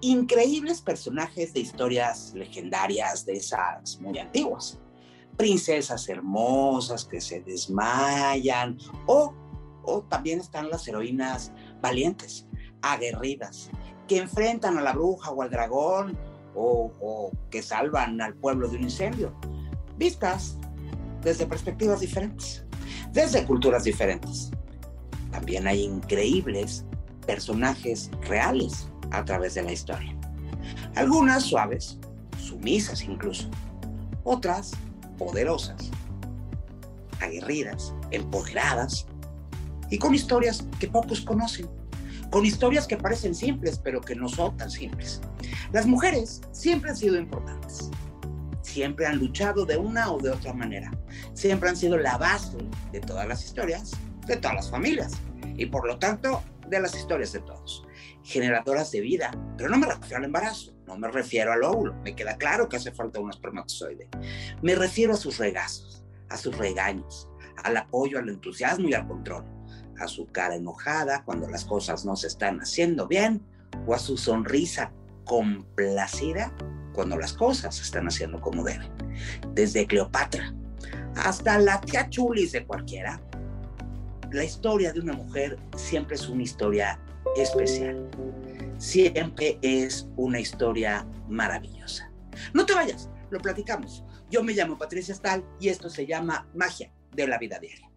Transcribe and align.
increíbles 0.00 0.80
personajes 0.80 1.52
de 1.52 1.60
historias 1.60 2.32
legendarias 2.34 3.24
de 3.24 3.34
esas 3.34 4.00
muy 4.00 4.18
antiguas. 4.18 4.78
Princesas 5.36 6.08
hermosas 6.08 7.04
que 7.04 7.20
se 7.20 7.40
desmayan 7.40 8.78
o, 9.06 9.34
o 9.82 10.02
también 10.02 10.40
están 10.40 10.70
las 10.70 10.86
heroínas 10.88 11.52
valientes, 11.80 12.46
aguerridas, 12.82 13.70
que 14.08 14.18
enfrentan 14.18 14.78
a 14.78 14.82
la 14.82 14.92
bruja 14.92 15.30
o 15.30 15.42
al 15.42 15.50
dragón 15.50 16.18
o, 16.54 16.90
o 17.00 17.32
que 17.50 17.62
salvan 17.62 18.20
al 18.20 18.34
pueblo 18.34 18.68
de 18.68 18.76
un 18.76 18.84
incendio, 18.84 19.34
vistas 19.98 20.58
desde 21.22 21.46
perspectivas 21.46 22.00
diferentes, 22.00 22.64
desde 23.12 23.44
culturas 23.44 23.84
diferentes. 23.84 24.50
También 25.30 25.66
hay 25.66 25.82
increíbles 25.82 26.85
personajes 27.26 28.10
reales 28.22 28.88
a 29.10 29.24
través 29.24 29.54
de 29.54 29.62
la 29.62 29.72
historia. 29.72 30.16
Algunas 30.94 31.44
suaves, 31.44 31.98
sumisas 32.38 33.02
incluso, 33.02 33.50
otras 34.24 34.72
poderosas, 35.18 35.90
aguerridas, 37.20 37.94
empoderadas 38.10 39.06
y 39.90 39.98
con 39.98 40.14
historias 40.14 40.64
que 40.78 40.88
pocos 40.88 41.20
conocen, 41.20 41.68
con 42.30 42.44
historias 42.44 42.86
que 42.86 42.96
parecen 42.96 43.34
simples 43.34 43.78
pero 43.82 44.00
que 44.00 44.14
no 44.14 44.28
son 44.28 44.56
tan 44.56 44.70
simples. 44.70 45.20
Las 45.72 45.86
mujeres 45.86 46.40
siempre 46.52 46.90
han 46.90 46.96
sido 46.96 47.16
importantes, 47.16 47.90
siempre 48.62 49.06
han 49.06 49.18
luchado 49.18 49.64
de 49.64 49.76
una 49.76 50.10
o 50.10 50.18
de 50.18 50.30
otra 50.30 50.52
manera, 50.52 50.90
siempre 51.34 51.68
han 51.68 51.76
sido 51.76 51.96
la 51.96 52.18
base 52.18 52.56
de 52.92 53.00
todas 53.00 53.26
las 53.28 53.44
historias, 53.44 53.92
de 54.26 54.36
todas 54.36 54.56
las 54.56 54.70
familias. 54.70 55.12
Y 55.56 55.66
por 55.66 55.86
lo 55.86 55.98
tanto 55.98 56.42
de 56.68 56.80
las 56.80 56.94
historias 56.94 57.32
de 57.32 57.40
todos 57.40 57.86
generadoras 58.26 58.90
de 58.90 59.00
vida. 59.00 59.30
Pero 59.56 59.70
no 59.70 59.78
me 59.78 59.86
refiero 59.86 60.18
al 60.18 60.24
embarazo, 60.24 60.74
no 60.86 60.98
me 60.98 61.08
refiero 61.08 61.52
al 61.52 61.62
óvulo. 61.62 61.94
Me 62.02 62.14
queda 62.14 62.36
claro 62.36 62.68
que 62.68 62.76
hace 62.76 62.92
falta 62.92 63.20
un 63.20 63.30
espermatozoide. 63.30 64.08
Me 64.62 64.74
refiero 64.74 65.14
a 65.14 65.16
sus 65.16 65.38
regazos, 65.38 66.04
a 66.28 66.36
sus 66.36 66.56
regaños, 66.58 67.28
al 67.62 67.76
apoyo, 67.76 68.18
al 68.18 68.28
entusiasmo 68.28 68.88
y 68.88 68.94
al 68.94 69.06
control. 69.06 69.44
A 69.98 70.08
su 70.08 70.26
cara 70.26 70.56
enojada 70.56 71.24
cuando 71.24 71.48
las 71.48 71.64
cosas 71.64 72.04
no 72.04 72.16
se 72.16 72.26
están 72.26 72.60
haciendo 72.60 73.06
bien 73.06 73.42
o 73.86 73.94
a 73.94 73.98
su 73.98 74.16
sonrisa 74.16 74.92
complacida 75.24 76.54
cuando 76.92 77.16
las 77.16 77.32
cosas 77.32 77.76
se 77.76 77.82
están 77.82 78.08
haciendo 78.08 78.40
como 78.40 78.64
deben. 78.64 78.90
Desde 79.54 79.86
Cleopatra 79.86 80.52
hasta 81.16 81.58
la 81.58 81.80
tía 81.80 82.10
Chulis 82.10 82.52
de 82.52 82.66
cualquiera, 82.66 83.22
la 84.36 84.44
historia 84.44 84.92
de 84.92 85.00
una 85.00 85.14
mujer 85.14 85.58
siempre 85.76 86.14
es 86.14 86.28
una 86.28 86.42
historia 86.42 87.00
especial. 87.36 88.06
Siempre 88.76 89.58
es 89.62 90.06
una 90.16 90.38
historia 90.38 91.06
maravillosa. 91.26 92.12
No 92.52 92.66
te 92.66 92.74
vayas, 92.74 93.08
lo 93.30 93.40
platicamos. 93.40 94.04
Yo 94.30 94.42
me 94.42 94.52
llamo 94.52 94.76
Patricia 94.76 95.14
Stahl 95.14 95.42
y 95.58 95.70
esto 95.70 95.88
se 95.88 96.06
llama 96.06 96.46
Magia 96.54 96.92
de 97.12 97.26
la 97.26 97.38
Vida 97.38 97.58
Diaria. 97.58 97.90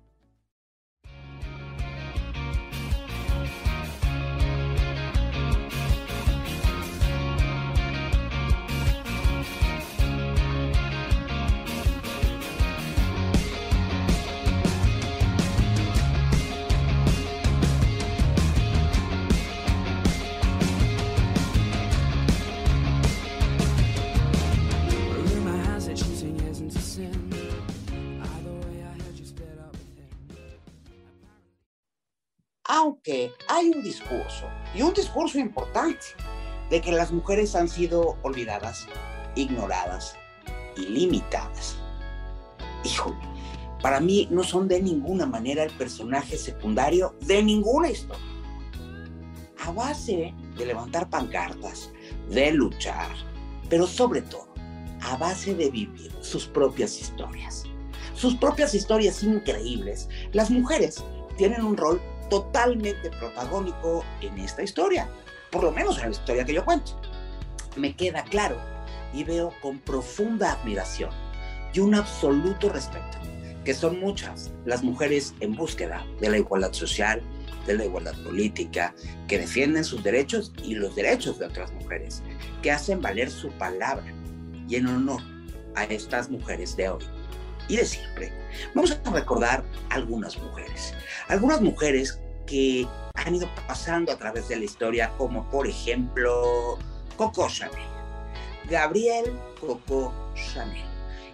Hay 33.48 33.70
un 33.70 33.84
discurso, 33.84 34.48
y 34.74 34.82
un 34.82 34.94
discurso 34.94 35.40
importante, 35.40 36.06
de 36.70 36.82
que 36.82 36.92
las 36.92 37.12
mujeres 37.12 37.56
han 37.56 37.68
sido 37.68 38.18
olvidadas, 38.22 38.88
ignoradas 39.36 40.16
y 40.78 40.82
limitadas. 40.82 41.78
Híjole, 42.84 43.18
para 43.82 44.00
mí 44.00 44.28
no 44.30 44.44
son 44.44 44.68
de 44.68 44.82
ninguna 44.82 45.26
manera 45.26 45.64
el 45.64 45.72
personaje 45.72 46.38
secundario 46.38 47.16
de 47.22 47.42
ninguna 47.42 47.90
historia. 47.90 48.26
A 49.66 49.72
base 49.72 50.34
de 50.58 50.66
levantar 50.66 51.10
pancartas, 51.10 51.92
de 52.30 52.52
luchar, 52.52 53.10
pero 53.70 53.88
sobre 53.88 54.22
todo 54.22 54.50
a 55.02 55.16
base 55.18 55.56
de 55.56 55.70
vivir 55.70 56.12
sus 56.22 56.46
propias 56.46 57.00
historias. 57.00 57.64
Sus 58.14 58.36
propias 58.36 58.74
historias 58.74 59.24
increíbles. 59.24 60.10
Las 60.34 60.50
mujeres 60.50 61.04
tienen 61.38 61.64
un 61.64 61.78
rol 61.78 62.02
totalmente 62.30 63.10
protagónico 63.10 64.04
en 64.22 64.38
esta 64.40 64.64
historia, 64.64 65.10
por 65.52 65.64
lo 65.64 65.72
menos 65.72 65.98
en 65.98 66.06
la 66.06 66.12
historia 66.12 66.46
que 66.46 66.54
yo 66.54 66.66
cuento. 66.66 67.00
Me 67.76 67.96
queda 67.96 68.24
claro 68.24 68.58
y 69.14 69.24
veo 69.24 69.54
con 69.62 69.80
profunda 69.80 70.54
admiración 70.54 71.10
y 71.74 71.80
un 71.80 71.96
absoluto 71.96 72.70
respeto 72.70 73.20
que 73.64 73.74
son 73.74 74.00
muchas 74.00 74.52
las 74.66 74.84
mujeres 74.84 75.34
en 75.42 75.56
búsqueda 75.56 76.06
de 76.20 76.30
la 76.30 76.38
igualdad 76.38 76.74
social, 76.74 77.22
de 77.68 77.76
la 77.76 77.86
igualdad 77.86 78.16
política, 78.24 78.96
que 79.28 79.38
defienden 79.38 79.84
sus 79.84 80.04
derechos 80.04 80.54
y 80.64 80.76
los 80.76 80.96
derechos 80.96 81.40
de 81.40 81.46
otras 81.46 81.72
mujeres, 81.74 82.24
que 82.62 82.72
hacen 82.72 83.02
valer 83.02 83.30
su 83.30 83.50
palabra 83.52 84.12
y 84.68 84.76
en 84.76 84.88
honor 84.88 85.22
a 85.76 85.84
estas 85.84 86.30
mujeres 86.30 86.76
de 86.78 86.90
hoy 86.90 87.04
y 87.70 87.78
de 87.78 87.86
siempre. 87.86 88.34
Vamos 88.76 88.92
a 88.92 89.10
recordar 89.12 89.64
algunas 89.90 90.38
mujeres, 90.38 90.94
algunas 91.30 91.62
mujeres 91.62 92.20
que 92.46 92.86
han 93.14 93.36
ido 93.36 93.48
pasando 93.68 94.12
a 94.12 94.18
través 94.18 94.50
de 94.50 94.58
la 94.58 94.66
historia, 94.66 95.14
como 95.18 95.50
por 95.50 95.68
ejemplo 95.68 96.78
Coco 97.16 97.48
Chanel, 97.48 97.86
Gabriel 98.70 99.32
Coco 99.62 100.12
Chanel, 100.34 100.84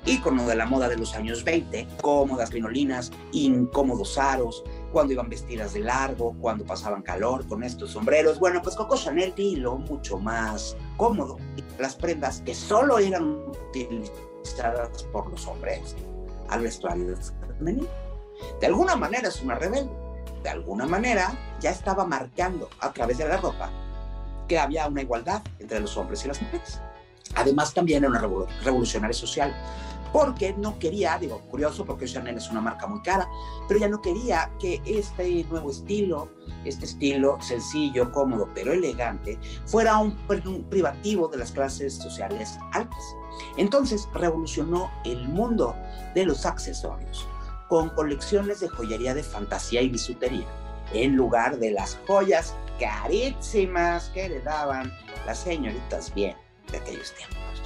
ícono 0.06 0.46
de 0.46 0.56
la 0.56 0.66
moda 0.66 0.90
de 0.90 0.98
los 0.98 1.16
años 1.16 1.44
20, 1.44 1.88
cómodas 2.02 2.54
linolinas, 2.54 3.12
incómodos 3.32 4.18
aros, 4.18 4.64
cuando 4.92 5.14
iban 5.14 5.30
vestidas 5.30 5.74
de 5.74 5.80
largo, 5.80 6.36
cuando 6.42 6.66
pasaban 6.66 7.02
calor 7.02 7.48
con 7.48 7.64
estos 7.64 7.92
sombreros. 7.92 8.40
Bueno, 8.40 8.62
pues 8.62 8.76
Coco 8.76 8.98
Chanel 8.98 9.34
lo 9.58 9.78
mucho 9.78 10.20
más 10.20 10.76
cómodo. 10.98 11.38
Las 11.80 11.96
prendas 11.96 12.42
que 12.42 12.54
solo 12.54 13.00
eran 13.00 13.38
utilizadas 13.72 15.04
por 15.12 15.30
los 15.30 15.46
hombres 15.48 15.96
al 16.50 16.62
vestuario 16.62 17.16
femenino. 17.58 17.88
De 18.60 18.68
alguna 18.68 18.96
manera 18.96 19.28
es 19.28 19.42
una 19.42 19.56
rebelde. 19.56 19.92
De 20.44 20.50
alguna 20.50 20.86
manera 20.86 21.34
ya 21.60 21.72
estaba 21.72 22.06
marcando 22.06 22.70
a 22.80 22.92
través 22.94 23.18
de 23.18 23.28
la 23.28 23.38
ropa 23.38 23.70
que 24.48 24.60
había 24.60 24.88
una 24.88 25.02
igualdad 25.02 25.42
entre 25.60 25.80
los 25.80 25.98
hombres 25.98 26.24
y 26.24 26.28
las 26.28 26.42
mujeres. 26.42 26.80
Además 27.36 27.74
también 27.74 28.04
era 28.04 28.10
una 28.10 28.46
revolucionaria 28.64 29.14
social 29.14 29.56
porque 30.12 30.54
no 30.58 30.80
quería, 30.80 31.18
digo, 31.18 31.42
curioso 31.50 31.86
porque 31.86 32.06
Chanel 32.06 32.38
es 32.38 32.50
una 32.50 32.62
marca 32.62 32.88
muy 32.88 33.02
cara, 33.02 33.28
pero 33.68 33.80
ya 33.80 33.88
no 33.88 34.02
quería 34.02 34.52
que 34.60 34.82
este 34.86 35.44
nuevo 35.46 35.72
estilo, 35.72 36.30
este 36.64 36.86
estilo 36.86 37.38
sencillo, 37.42 38.12
cómodo, 38.12 38.50
pero 38.54 38.74
elegante, 38.74 39.38
fuera 39.66 39.98
un 39.98 40.16
privativo 40.70 41.28
de 41.28 41.38
las 41.38 41.52
clases 41.52 41.96
sociales 41.96 42.58
altas. 42.72 43.04
Entonces 43.58 44.08
revolucionó 44.14 44.90
el 45.04 45.28
mundo 45.28 45.76
de 46.14 46.26
los 46.26 46.46
accesorios 46.46 47.28
con 47.68 47.90
colecciones 47.90 48.60
de 48.60 48.70
joyería 48.70 49.14
de 49.14 49.24
fantasía 49.24 49.82
y 49.82 49.90
bisutería, 49.90 50.46
en 50.94 51.16
lugar 51.16 51.58
de 51.58 51.72
las 51.72 51.98
joyas 52.08 52.56
carísimas 52.80 54.10
que 54.10 54.30
le 54.30 54.42
daban 54.42 54.92
las 55.26 55.40
señoritas 55.40 56.14
bien 56.14 56.36
de 56.72 56.78
aquellos 56.78 57.14
tiempos. 57.14 57.65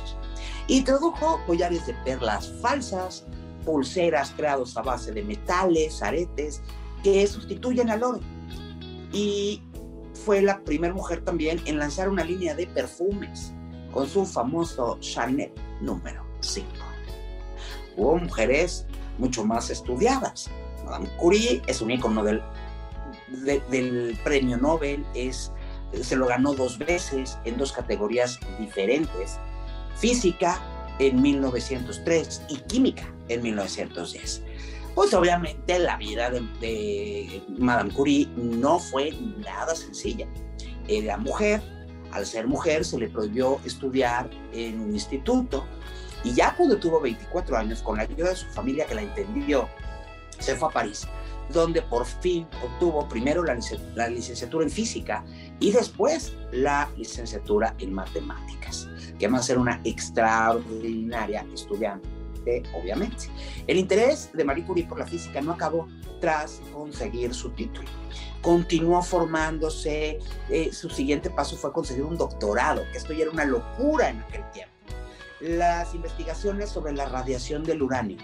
Introdujo 0.69 1.41
collares 1.47 1.87
de 1.87 1.95
perlas 2.05 2.53
falsas, 2.61 3.25
pulseras 3.65 4.31
creados 4.37 4.77
a 4.77 4.83
base 4.83 5.11
de 5.11 5.23
metales, 5.23 6.03
aretes, 6.03 6.61
que 7.03 7.25
sustituyen 7.25 7.89
al 7.89 8.03
oro. 8.03 8.19
Y 9.11 9.63
fue 10.13 10.43
la 10.43 10.63
primera 10.63 10.93
mujer 10.93 11.25
también 11.25 11.59
en 11.65 11.79
lanzar 11.79 12.07
una 12.07 12.23
línea 12.23 12.53
de 12.53 12.67
perfumes 12.67 13.51
con 13.91 14.07
su 14.07 14.27
famoso 14.27 14.99
Chanel 14.99 15.51
número 15.81 16.23
5. 16.41 16.67
Hubo 17.97 18.17
mujeres 18.17 18.85
mucho 19.17 19.43
más 19.43 19.71
estudiadas. 19.71 20.51
Madame 20.85 21.09
Curie 21.17 21.63
es 21.65 21.81
un 21.81 21.89
ícono 21.89 22.23
del, 22.23 22.43
del 23.71 24.19
premio 24.23 24.57
Nobel, 24.57 25.03
es, 25.15 25.51
se 25.99 26.15
lo 26.15 26.27
ganó 26.27 26.53
dos 26.53 26.77
veces 26.77 27.39
en 27.43 27.57
dos 27.57 27.71
categorías 27.71 28.39
diferentes, 28.59 29.39
física 29.99 30.61
en 30.99 31.21
1903 31.21 32.41
y 32.49 32.57
química 32.57 33.13
en 33.27 33.41
1910. 33.41 34.43
Pues 34.95 35.13
obviamente 35.13 35.79
la 35.79 35.97
vida 35.97 36.29
de, 36.29 37.41
Madame 37.57 37.91
Curie 37.91 38.27
no 38.35 38.79
fue 38.79 39.11
nada 39.37 39.75
sencilla. 39.75 40.27
Era 40.87 41.17
mujer, 41.17 41.61
Al 42.11 42.25
ser 42.25 42.47
mujer 42.47 42.83
se 42.83 42.97
le 42.97 43.07
prohibió 43.07 43.59
estudiar 43.65 44.29
en 44.51 44.81
un 44.81 44.93
instituto 44.93 45.63
y 46.23 46.33
ya 46.33 46.55
cuando 46.55 46.77
tuvo 46.77 46.99
24 46.99 47.57
años, 47.57 47.81
con 47.81 47.97
la 47.97 48.03
ayuda 48.03 48.29
de 48.29 48.35
su 48.35 48.47
familia 48.47 48.85
que 48.85 48.95
la 48.95 49.03
entendió, 49.03 49.69
se 50.39 50.55
fue 50.55 50.69
a 50.69 50.71
París, 50.71 51.07
donde 51.51 51.81
por 51.81 52.05
fin 52.05 52.47
obtuvo 52.63 53.07
primero 53.07 53.43
la, 53.43 54.09
licenciatura 54.09 54.65
en 54.65 54.71
física 54.71 55.23
y 55.59 55.71
después 55.71 56.33
la 56.51 56.89
licenciatura 56.97 57.75
en 57.79 57.93
matemáticas, 57.93 58.87
que 59.19 59.27
va 59.27 59.37
a 59.37 59.43
ser 59.43 59.57
una 59.57 59.81
extraordinaria 59.83 61.45
estudiante, 61.53 62.07
obviamente. 62.73 63.25
El 63.67 63.77
interés 63.77 64.31
de 64.33 64.43
Marie 64.43 64.65
Curie 64.65 64.85
por 64.85 64.97
la 64.97 65.05
física 65.05 65.41
no 65.41 65.51
acabó 65.51 65.87
tras 66.19 66.61
conseguir 66.73 67.33
su 67.33 67.49
título. 67.51 67.87
Continuó 68.41 69.01
formándose, 69.01 70.19
eh, 70.49 70.71
su 70.71 70.89
siguiente 70.89 71.29
paso 71.29 71.57
fue 71.57 71.73
conseguir 71.73 72.03
un 72.03 72.17
doctorado, 72.17 72.83
que 72.91 72.97
esto 72.97 73.13
ya 73.13 73.23
era 73.23 73.31
una 73.31 73.45
locura 73.45 74.09
en 74.09 74.19
aquel 74.21 74.49
tiempo. 74.51 74.73
Las 75.41 75.93
investigaciones 75.93 76.69
sobre 76.69 76.93
la 76.93 77.05
radiación 77.05 77.63
del 77.63 77.81
uranio 77.81 78.17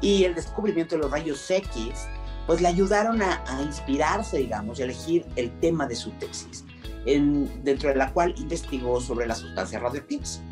y 0.00 0.24
el 0.24 0.34
descubrimiento 0.34 0.96
de 0.96 1.02
los 1.02 1.10
rayos 1.10 1.50
X, 1.50 2.06
pues 2.46 2.60
le 2.60 2.68
ayudaron 2.68 3.22
a, 3.22 3.42
inspirarse, 3.62 4.38
digamos, 4.38 4.78
y 4.78 4.82
a 4.82 4.84
elegir 4.86 5.26
el 5.36 5.50
tema 5.60 5.86
de 5.86 5.94
su 5.94 6.10
tesis, 6.12 6.64
en, 7.06 7.64
dentro 7.64 7.88
de 7.88 7.96
la 7.96 8.12
cual 8.12 8.34
investigó 8.36 9.00
sobre 9.00 9.26
las 9.26 9.38
sustancias 9.38 9.82
radioactivas. 9.82 10.42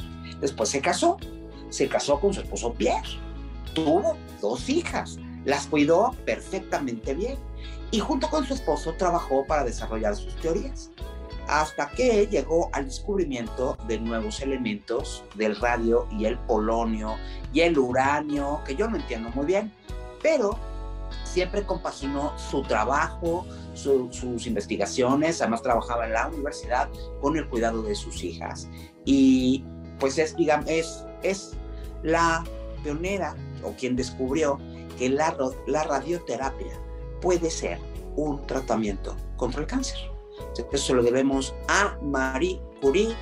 Después 0.41 0.69
se 0.69 0.81
casó, 0.81 1.19
se 1.69 1.89
casó 1.89 2.21
con 2.21 2.33
su 2.33 2.41
esposo 2.41 2.73
Pierre, 2.75 3.09
tuvo 3.75 4.17
dos 4.41 4.69
hijas, 4.69 5.19
las 5.45 5.67
cuidó 5.67 6.15
perfectamente 6.25 7.15
bien 7.15 7.37
y 7.91 8.01
junto 8.01 8.29
con 8.29 8.47
su 8.47 8.55
esposo 8.55 8.95
trabajó 8.95 9.45
para 9.47 9.65
desarrollar 9.65 10.17
sus 10.17 10.35
teorías 10.37 10.91
hasta 11.51 11.89
que 11.91 12.29
llegó 12.29 12.71
al 12.73 12.85
descubrimiento 12.85 13.77
de 13.89 13.99
nuevos 13.99 14.41
elementos 14.41 15.25
del 15.35 15.57
radio 15.57 16.07
y 16.13 16.27
el 16.27 16.39
polonio 16.39 17.17
y 17.53 17.61
el 17.63 17.77
uranio, 17.77 18.61
que 18.65 18.77
yo 18.77 18.89
no 18.89 18.97
entiendo 18.97 19.31
muy 19.31 19.47
bien, 19.47 19.73
pero 20.23 20.57
siempre 21.25 21.65
compaginó 21.65 22.39
su 22.39 22.63
trabajo, 22.63 23.47
sus 23.81 24.47
investigaciones, 24.47 25.41
además 25.41 25.63
trabajaba 25.63 26.07
en 26.07 26.13
la 26.13 26.29
universidad 26.29 26.89
con 27.21 27.37
el 27.37 27.49
cuidado 27.49 27.83
de 27.83 27.95
sus 27.95 28.23
hijas. 28.23 28.69
Y 29.05 29.65
pues 29.99 30.19
es, 30.19 30.37
digamos, 30.37 30.69
es, 30.69 31.05
es 31.23 31.53
la 32.03 32.45
pionera 32.83 33.37
o 33.63 33.73
quien 33.73 33.97
descubrió 33.97 34.59
que 34.99 35.09
la, 35.09 35.37
la 35.67 35.85
radioterapia 35.85 36.79
puede 37.21 37.51
ser 37.51 37.79
un 38.17 38.47
tratamiento 38.47 39.17
contra 39.37 39.61
el 39.61 39.67
cáncer. 39.67 39.99
Eso 40.73 40.87
se 40.87 40.95
lo 40.95 41.03
debemos 41.03 41.55
a 41.69 41.97
Marie 42.03 42.61
Curie, 42.81 43.15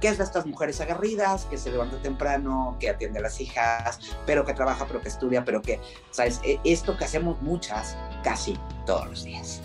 que 0.00 0.08
es 0.08 0.18
de 0.18 0.24
estas 0.24 0.46
mujeres 0.46 0.80
aguerridas, 0.80 1.46
que 1.46 1.56
se 1.56 1.70
levanta 1.70 2.00
temprano, 2.02 2.76
que 2.78 2.90
atiende 2.90 3.18
a 3.18 3.22
las 3.22 3.40
hijas, 3.40 3.98
pero 4.26 4.44
que 4.44 4.52
trabaja, 4.52 4.86
pero 4.86 5.00
que 5.00 5.08
estudia, 5.08 5.44
pero 5.44 5.62
que, 5.62 5.80
¿sabes? 6.10 6.40
E, 6.44 6.60
esto 6.64 6.96
que 6.96 7.04
hacemos 7.04 7.40
muchas, 7.40 7.96
casi 8.22 8.58
todos 8.84 9.08
los 9.08 9.24
días. 9.24 9.62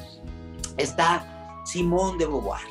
Está 0.77 1.61
Simone 1.65 2.17
de 2.17 2.25
Beauvoir. 2.25 2.61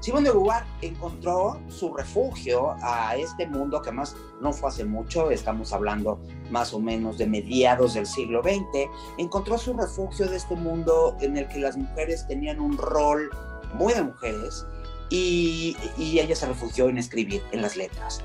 Simone 0.00 0.28
de 0.28 0.32
Beauvoir 0.32 0.64
encontró 0.82 1.60
su 1.68 1.94
refugio 1.94 2.76
a 2.82 3.16
este 3.16 3.46
mundo 3.46 3.80
que 3.80 3.90
más 3.90 4.16
no 4.40 4.52
fue 4.52 4.68
hace 4.68 4.84
mucho, 4.84 5.30
estamos 5.30 5.72
hablando 5.72 6.20
más 6.50 6.74
o 6.74 6.80
menos 6.80 7.16
de 7.18 7.26
mediados 7.26 7.94
del 7.94 8.06
siglo 8.06 8.42
XX, 8.42 8.90
encontró 9.18 9.56
su 9.56 9.72
refugio 9.72 10.26
de 10.28 10.36
este 10.36 10.54
mundo 10.56 11.16
en 11.20 11.36
el 11.36 11.48
que 11.48 11.58
las 11.58 11.76
mujeres 11.76 12.26
tenían 12.26 12.60
un 12.60 12.76
rol 12.76 13.30
muy 13.74 13.94
de 13.94 14.02
mujeres, 14.02 14.66
y, 15.10 15.76
ella 15.98 16.34
se 16.34 16.46
refugió 16.46 16.88
en 16.88 16.98
escribir 16.98 17.42
en 17.52 17.62
las 17.62 17.76
letras. 17.76 18.20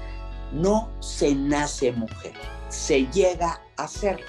No 0.52 0.90
se 1.00 1.36
nace 1.36 1.92
mujer, 1.92 2.34
se 2.70 3.06
llega 3.08 3.62
a 3.78 3.88
ser. 3.88 4.20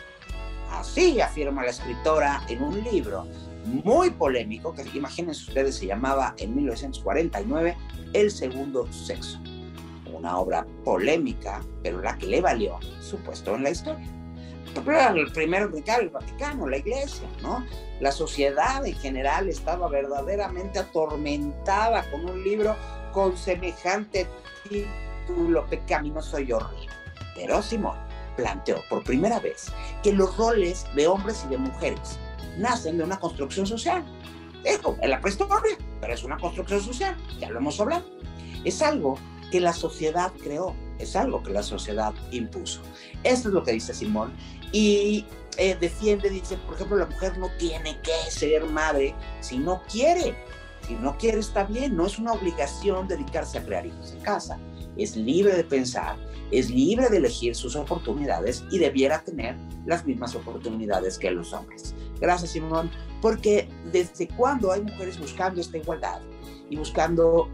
Así 0.71 1.21
afirma 1.21 1.65
la 1.65 1.71
escritora 1.71 2.43
en 2.49 2.63
un 2.63 2.83
libro 2.85 3.27
muy 3.65 4.11
polémico, 4.11 4.75
que 4.75 4.83
imagínense 4.95 5.49
ustedes, 5.49 5.77
se 5.77 5.87
llamaba 5.87 6.35
en 6.39 6.57
1949 6.57 7.77
El 8.13 8.31
segundo 8.31 8.91
sexo. 8.93 9.39
Una 10.13 10.39
obra 10.39 10.67
polémica, 10.85 11.61
pero 11.83 12.01
la 12.01 12.17
que 12.19 12.27
le 12.27 12.41
valió 12.41 12.79
su 13.01 13.17
puesto 13.19 13.55
en 13.55 13.63
la 13.63 13.71
historia 13.71 14.21
el 14.75 15.33
primero 15.33 15.69
radical, 15.69 16.03
el 16.03 16.11
Vaticano, 16.11 16.69
la 16.69 16.79
iglesia, 16.79 17.29
¿no? 17.43 17.65
La 18.01 18.13
sociedad 18.13 18.85
en 18.87 18.95
general 18.95 19.49
estaba 19.49 19.89
verdaderamente 19.89 20.79
atormentada 20.79 22.09
con 22.11 22.29
un 22.29 22.43
libro 22.43 22.77
con 23.13 23.37
semejante 23.37 24.27
título 24.69 25.67
pecaminoso 25.67 26.39
y 26.41 26.53
horrible. 26.53 26.89
Pero 27.35 27.63
Simón 27.63 27.99
planteó 28.37 28.77
por 28.89 29.03
primera 29.03 29.41
vez 29.41 29.73
que 30.03 30.13
los 30.13 30.37
roles 30.37 30.87
de 30.95 31.07
hombres 31.09 31.45
y 31.47 31.51
de 31.51 31.59
mujeres 31.59 32.19
nacen 32.59 32.99
de 32.99 33.05
una 33.05 33.19
construcción 33.19 33.67
social. 33.67 34.05
Esto, 34.65 34.97
en 35.01 35.11
la 35.11 35.21
prehistoria, 35.21 35.79
pero 36.01 36.13
es 36.13 36.23
una 36.23 36.37
construcción 36.39 36.81
social, 36.83 37.17
ya 37.39 37.51
lo 37.51 37.59
hemos 37.59 37.81
hablado. 37.81 38.05
Es 38.65 38.83
algo 38.83 39.19
que 39.51 39.61
la 39.61 39.73
sociedad 39.73 40.33
creó, 40.43 40.75
es 40.99 41.17
algo 41.17 41.43
que 41.43 41.51
la 41.51 41.63
sociedad 41.63 42.15
impuso. 42.31 42.81
Esto 43.25 43.49
es 43.49 43.55
lo 43.55 43.65
que 43.65 43.73
dice 43.73 43.95
Simón 43.95 44.33
y 44.73 45.25
eh, 45.57 45.77
defiende, 45.81 46.31
dice, 46.31 46.57
por 46.59 46.75
ejemplo, 46.75 46.97
la 46.97 47.07
mujer 47.07 47.37
no 47.39 47.51
tiene 47.59 48.01
que 48.03 48.31
ser 48.31 48.65
madre 48.67 49.15
si 49.41 49.59
no 49.59 49.83
quiere. 49.91 50.35
Si 50.87 50.95
no 50.95 51.17
quiere 51.19 51.39
está 51.39 51.65
bien, 51.65 51.97
no 51.97 52.07
es 52.07 52.19
una 52.19 52.33
obligación 52.33 53.07
dedicarse 53.07 53.59
a 53.59 53.65
crear 53.65 53.87
hijos 53.87 54.13
en 54.13 54.21
casa. 54.21 54.59
Es 54.97 55.15
libre 55.17 55.55
de 55.55 55.63
pensar, 55.63 56.17
es 56.51 56.71
libre 56.71 57.09
de 57.09 57.19
elegir 57.19 57.55
sus 57.55 57.77
oportunidades 57.77 58.65
y 58.71 58.79
debiera 58.79 59.23
tener 59.23 59.57
las 59.87 60.05
mismas 60.05 60.35
oportunidades 60.35 61.19
que 61.19 61.31
los 61.31 61.53
hombres. 61.53 61.95
Gracias, 62.21 62.51
Simón, 62.51 62.91
porque 63.21 63.69
desde 63.93 64.29
cuando 64.29 64.73
hay 64.73 64.83
mujeres 64.83 65.19
buscando 65.19 65.61
esta 65.61 65.79
igualdad 65.79 66.21
y 66.69 66.77
buscando 66.77 67.49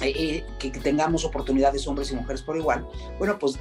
eh, 0.00 0.12
eh, 0.16 0.46
que, 0.58 0.72
que, 0.72 0.80
tengamos 0.80 1.24
oportunidades 1.24 1.86
hombres 1.86 2.10
y 2.10 2.16
mujeres 2.16 2.42
por 2.42 2.56
igual, 2.56 2.86
bueno, 3.18 3.38
pues 3.38 3.58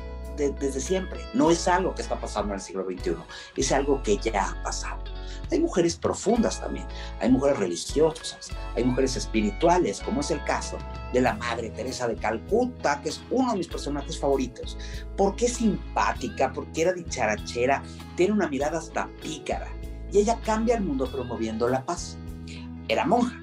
desde 0.48 0.80
siempre. 0.80 1.20
No 1.34 1.52
es 1.52 1.68
algo 1.68 1.94
que 1.94 2.02
está 2.02 2.20
pasando 2.20 2.54
en 2.54 2.60
el 2.60 2.62
siglo 2.62 2.86
XXI, 2.86 3.16
es 3.58 3.72
algo 3.72 4.02
que 4.02 4.18
ya 4.18 4.50
ha 4.50 4.64
pasado. 4.64 5.04
Hay 5.52 5.60
mujeres 5.60 5.96
profundas 5.96 6.62
también, 6.62 6.86
hay 7.20 7.30
mujeres 7.30 7.58
religiosas, 7.58 8.50
hay 8.76 8.84
mujeres 8.84 9.16
espirituales, 9.16 10.00
como 10.00 10.22
es 10.22 10.30
el 10.30 10.44
caso 10.44 10.78
de 11.12 11.22
la 11.22 11.34
Madre 11.34 11.72
Teresa 11.72 12.08
de 12.08 12.16
Calcuta, 12.16 13.02
que 13.02 13.10
es 13.10 13.22
uno 13.32 13.52
de 13.52 13.58
mis 13.58 13.68
personajes 13.68 14.20
favoritos, 14.20 14.78
porque 15.18 15.46
es 15.46 15.54
simpática, 15.54 16.54
porque 16.54 16.84
era 16.84 16.94
dicharachera, 16.94 17.82
tiene 18.16 18.34
una 18.34 18.48
mirada 18.48 18.78
hasta 18.78 19.08
pícara, 19.22 19.68
y 20.12 20.20
ella 20.20 20.40
cambia 20.44 20.76
el 20.76 20.84
mundo 20.84 21.08
promoviendo 21.12 21.68
la 21.68 21.86
paz. 21.86 22.18
Era 22.88 23.06
monja, 23.06 23.40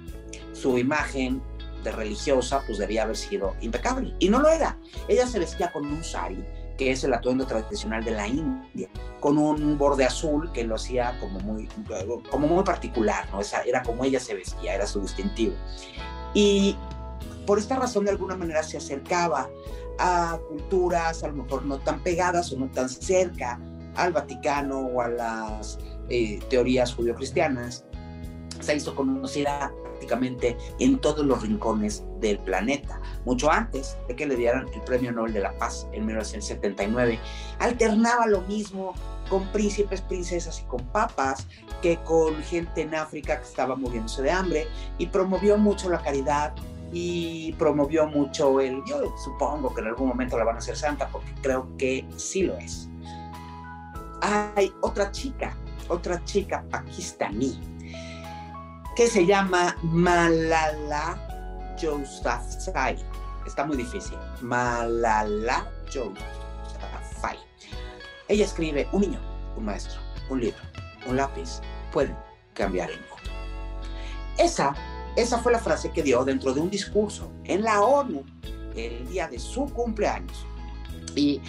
su 0.53 0.79
imagen 0.79 1.43
de 1.85 1.93
religiosa 1.93 2.63
pues 2.67 2.79
debía 2.79 3.05
haber 3.05 3.17
sido 3.17 3.55
impecable, 3.61 4.15
y 4.19 4.29
no 4.29 4.41
lo 4.41 4.49
era. 4.49 4.79
Ella 5.09 5.27
se 5.27 5.39
vestía 5.39 5.73
con 5.73 5.87
un 5.87 6.03
sari, 6.03 6.45
que 6.77 6.91
es 6.91 7.05
el 7.05 7.15
atuendo 7.15 7.47
tradicional 7.47 8.05
de 8.05 8.11
la 8.11 8.27
India, 8.27 8.89
con 9.21 9.39
un 9.39 9.79
borde 9.79 10.05
azul 10.05 10.51
que 10.53 10.65
lo 10.65 10.75
hacía 10.75 11.19
como 11.21 11.41
muy, 11.41 11.69
como 12.31 12.49
muy 12.49 12.65
particular, 12.65 13.29
¿no? 13.31 13.41
Esa, 13.41 13.63
era 13.63 13.83
como 13.83 14.05
ella 14.05 14.21
se 14.21 14.35
vestía, 14.35 14.75
era 14.75 14.87
su 14.87 15.01
distintivo. 15.01 15.55
Y 16.35 16.77
por 17.47 17.59
esta 17.59 17.77
razón, 17.77 18.05
de 18.05 18.11
alguna 18.11 18.37
manera, 18.37 18.63
se 18.63 18.77
acercaba 18.77 19.49
a 19.99 20.39
culturas 20.49 21.23
a 21.25 21.29
lo 21.29 21.45
mejor 21.45 21.65
no 21.65 21.79
tan 21.79 22.03
pegadas 22.03 22.53
o 22.53 22.59
no 22.59 22.71
tan 22.71 22.89
cerca 22.89 23.59
al 23.95 24.13
Vaticano 24.13 24.81
o 24.81 25.01
a 25.01 25.09
las 25.09 25.79
eh, 26.09 26.41
teorías 26.49 26.95
judio-cristianas. 26.95 27.85
Se 28.61 28.77
hizo 28.77 28.95
conocida 28.95 29.73
prácticamente 29.97 30.57
en 30.79 30.99
todos 30.99 31.25
los 31.25 31.43
rincones 31.43 32.05
del 32.21 32.39
planeta, 32.39 33.01
mucho 33.25 33.51
antes 33.51 33.97
de 34.09 34.17
que 34.17 34.27
le 34.27 34.37
dieran 34.37 34.67
el 34.75 34.81
Premio 34.83 35.13
Nobel 35.13 35.33
de 35.33 35.41
la 35.41 35.57
Paz 35.59 35.87
en 35.93 36.07
1979. 36.07 37.19
Alternaba 37.59 38.27
lo 38.27 38.43
mismo 38.43 38.95
con 39.29 39.45
príncipes, 39.49 40.01
princesas 40.03 40.61
y 40.61 40.65
con 40.65 40.85
papas 40.87 41.47
que 41.83 41.97
con 42.05 42.37
gente 42.43 42.83
en 42.83 42.95
África 42.95 43.39
que 43.39 43.47
estaba 43.47 43.75
muriéndose 43.75 44.23
de 44.23 44.31
hambre 44.31 44.67
y 44.99 45.07
promovió 45.07 45.59
mucho 45.59 45.89
la 45.89 45.99
caridad 45.99 46.55
y 46.93 47.53
promovió 47.55 48.07
mucho 48.07 48.61
el, 48.61 48.83
yo 48.87 49.15
supongo 49.25 49.75
que 49.75 49.81
en 49.81 49.89
algún 49.89 50.09
momento 50.09 50.39
la 50.39 50.45
van 50.45 50.57
a 50.57 50.59
hacer 50.59 50.77
santa 50.77 51.09
porque 51.09 51.33
creo 51.43 51.69
que 51.77 52.07
sí 52.17 52.43
lo 52.43 52.57
es. 52.59 52.89
Hay 54.23 54.73
otra 54.81 55.11
chica, 55.11 55.57
otra 55.89 56.23
chica 56.25 56.65
pakistaní 56.71 57.59
que 58.97 59.07
se 59.07 59.27
llama 59.27 59.77
Malala 59.83 61.19
Yousafzai. 61.79 62.97
Está 63.47 63.65
muy 63.65 63.77
difícil. 63.77 64.17
Malala 64.41 65.71
Yousafzai. 65.93 67.39
Ella 68.29 68.45
escribe, 68.45 68.89
un 68.93 69.03
niño, 69.03 69.21
un 69.57 69.67
maestro, 69.67 70.01
un 70.31 70.41
libro, 70.41 70.59
un 71.07 71.17
lápiz, 71.17 71.61
pueden 71.93 72.17
cambiar 72.55 72.91
el 72.91 72.99
mundo. 73.01 73.31
Esa, 74.39 74.75
esa 75.15 75.39
fue 75.39 75.53
la 75.53 75.59
frase 75.59 75.93
que 75.93 76.03
dio 76.03 76.25
dentro 76.25 76.55
de 76.55 76.61
un 76.61 76.71
discurso 76.71 77.31
en 77.45 77.63
la 77.63 77.83
ONU 77.83 78.25
el 78.75 79.07
día 79.09 79.29
de 79.29 79.39
su 79.39 79.67
cumpleaños. 79.67 80.47
Y 81.15 81.41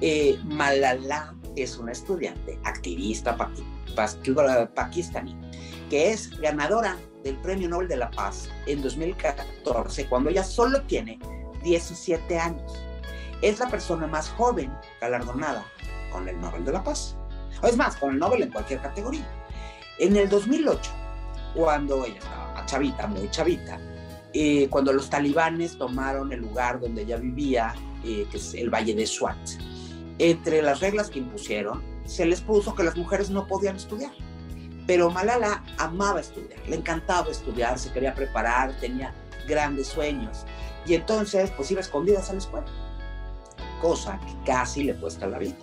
eh, 0.00 0.38
Malala 0.44 1.34
es 1.54 1.78
una 1.78 1.92
estudiante, 1.92 2.58
activista 2.64 3.36
pakistaní, 4.74 5.36
que 5.90 6.12
es 6.12 6.30
ganadora 6.38 6.96
del 7.24 7.36
Premio 7.38 7.68
Nobel 7.68 7.88
de 7.88 7.96
la 7.96 8.10
Paz 8.10 8.48
en 8.66 8.82
2014, 8.82 10.06
cuando 10.06 10.30
ella 10.30 10.44
solo 10.44 10.82
tiene 10.82 11.18
17 11.64 12.38
años. 12.38 12.72
Es 13.42 13.58
la 13.58 13.68
persona 13.68 14.06
más 14.06 14.30
joven 14.30 14.72
galardonada 15.00 15.64
con 16.12 16.28
el 16.28 16.40
Nobel 16.40 16.64
de 16.64 16.72
la 16.72 16.84
Paz. 16.84 17.16
O 17.62 17.66
es 17.66 17.76
más, 17.76 17.96
con 17.96 18.12
el 18.12 18.18
Nobel 18.18 18.42
en 18.42 18.50
cualquier 18.50 18.80
categoría. 18.80 19.26
En 19.98 20.16
el 20.16 20.28
2008, 20.28 20.90
cuando 21.54 22.04
ella 22.04 22.18
estaba 22.18 22.66
chavita, 22.66 23.06
muy 23.06 23.30
chavita, 23.30 23.78
eh, 24.32 24.68
cuando 24.68 24.92
los 24.92 25.08
talibanes 25.08 25.78
tomaron 25.78 26.32
el 26.32 26.40
lugar 26.40 26.80
donde 26.80 27.02
ella 27.02 27.16
vivía, 27.16 27.74
eh, 28.04 28.26
que 28.30 28.36
es 28.36 28.54
el 28.54 28.68
Valle 28.68 28.94
de 28.94 29.06
Swat, 29.06 29.38
entre 30.18 30.62
las 30.62 30.80
reglas 30.80 31.10
que 31.10 31.18
impusieron, 31.18 31.82
se 32.04 32.24
les 32.24 32.40
puso 32.40 32.74
que 32.74 32.84
las 32.84 32.96
mujeres 32.96 33.30
no 33.30 33.46
podían 33.46 33.76
estudiar. 33.76 34.12
Pero 34.86 35.10
Malala 35.10 35.64
amaba 35.78 36.20
estudiar, 36.20 36.60
le 36.68 36.76
encantaba 36.76 37.30
estudiar, 37.30 37.78
se 37.78 37.92
quería 37.92 38.14
preparar, 38.14 38.72
tenía 38.80 39.12
grandes 39.48 39.88
sueños. 39.88 40.44
Y 40.86 40.94
entonces, 40.94 41.50
pues 41.50 41.70
iba 41.70 41.80
escondidas 41.80 42.30
a 42.30 42.34
la 42.34 42.38
escuela, 42.38 42.66
cosa 43.82 44.20
que 44.20 44.34
casi 44.44 44.84
le 44.84 44.94
cuesta 44.94 45.26
la 45.26 45.38
vida. 45.38 45.56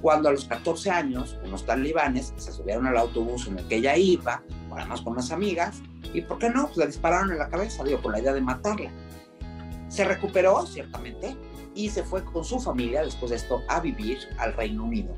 Cuando 0.00 0.30
a 0.30 0.32
los 0.32 0.46
14 0.46 0.90
años, 0.90 1.38
unos 1.44 1.66
talibanes 1.66 2.32
se 2.36 2.52
subieron 2.52 2.86
al 2.86 2.96
autobús 2.96 3.46
en 3.46 3.58
el 3.58 3.68
que 3.68 3.76
ella 3.76 3.96
iba, 3.96 4.42
además 4.74 5.02
con 5.02 5.12
unas 5.12 5.30
amigas, 5.30 5.82
y 6.14 6.22
¿por 6.22 6.38
qué 6.38 6.50
no? 6.50 6.66
Pues 6.66 6.78
le 6.78 6.86
dispararon 6.86 7.30
en 7.30 7.38
la 7.38 7.48
cabeza, 7.48 7.84
digo, 7.84 8.00
con 8.02 8.12
la 8.12 8.20
idea 8.20 8.32
de 8.32 8.40
matarla. 8.40 8.90
Se 9.88 10.04
recuperó, 10.04 10.66
ciertamente, 10.66 11.36
y 11.74 11.88
se 11.90 12.02
fue 12.02 12.24
con 12.24 12.44
su 12.44 12.60
familia 12.60 13.02
después 13.02 13.30
de 13.30 13.36
esto 13.36 13.62
a 13.68 13.80
vivir 13.80 14.18
al 14.38 14.54
Reino 14.54 14.84
Unido. 14.84 15.14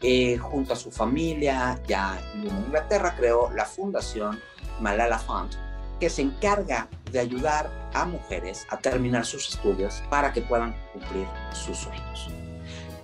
Eh, 0.00 0.36
junto 0.36 0.72
a 0.72 0.76
su 0.76 0.90
familia, 0.90 1.80
ya 1.86 2.20
en 2.34 2.48
Inglaterra, 2.48 3.14
creó 3.16 3.50
la 3.50 3.64
fundación 3.64 4.40
Malala 4.80 5.18
Fund, 5.18 5.52
que 6.00 6.10
se 6.10 6.22
encarga 6.22 6.88
de 7.12 7.20
ayudar 7.20 7.70
a 7.94 8.04
mujeres 8.04 8.66
a 8.70 8.78
terminar 8.78 9.24
sus 9.24 9.48
estudios 9.50 10.02
para 10.10 10.32
que 10.32 10.42
puedan 10.42 10.74
cumplir 10.92 11.26
sus 11.52 11.78
sueños. 11.78 12.28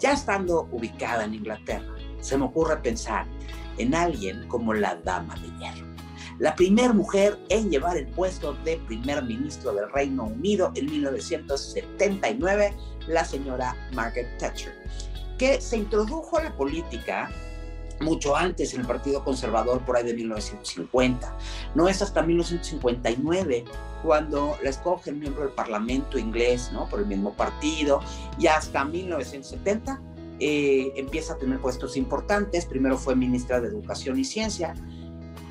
Ya 0.00 0.12
estando 0.12 0.68
ubicada 0.72 1.24
en 1.24 1.34
Inglaterra, 1.34 1.86
se 2.20 2.36
me 2.36 2.46
ocurre 2.46 2.78
pensar 2.78 3.26
en 3.76 3.94
alguien 3.94 4.48
como 4.48 4.74
la 4.74 4.96
Dama 4.96 5.34
de 5.36 5.48
Hierro, 5.58 5.87
la 6.38 6.54
primera 6.54 6.92
mujer 6.92 7.38
en 7.48 7.70
llevar 7.70 7.96
el 7.96 8.06
puesto 8.06 8.54
de 8.64 8.76
primer 8.86 9.22
ministro 9.24 9.72
del 9.72 9.90
Reino 9.90 10.24
Unido 10.24 10.72
en 10.74 10.86
1979, 10.86 12.74
la 13.08 13.24
señora 13.24 13.76
Margaret 13.92 14.38
Thatcher 14.38 14.72
que 15.38 15.60
se 15.60 15.78
introdujo 15.78 16.36
a 16.36 16.42
la 16.42 16.56
política 16.56 17.30
mucho 18.00 18.36
antes 18.36 18.74
en 18.74 18.80
el 18.80 18.86
Partido 18.86 19.24
Conservador 19.24 19.80
por 19.84 19.96
ahí 19.96 20.04
de 20.04 20.14
1950. 20.14 21.36
No 21.74 21.88
es 21.88 22.02
hasta 22.02 22.22
1959 22.22 23.64
cuando 24.02 24.56
la 24.62 24.70
escoge 24.70 25.10
el 25.10 25.16
miembro 25.16 25.44
del 25.44 25.52
Parlamento 25.52 26.18
inglés, 26.18 26.70
¿no? 26.72 26.88
Por 26.88 27.00
el 27.00 27.06
mismo 27.06 27.34
partido, 27.34 28.00
y 28.38 28.46
hasta 28.46 28.84
1970 28.84 30.00
eh, 30.38 30.92
empieza 30.94 31.32
a 31.32 31.38
tener 31.38 31.58
puestos 31.58 31.96
importantes. 31.96 32.66
Primero 32.66 32.96
fue 32.96 33.16
ministra 33.16 33.60
de 33.60 33.68
Educación 33.68 34.18
y 34.18 34.24
Ciencia. 34.24 34.74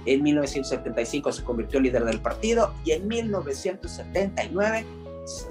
En 0.08 0.24
1975 0.24 1.32
se 1.32 1.44
convirtió 1.44 1.78
en 1.78 1.84
líder 1.84 2.06
del 2.06 2.22
partido 2.22 2.74
y 2.84 2.92
en 2.92 3.08
1979 3.08 4.86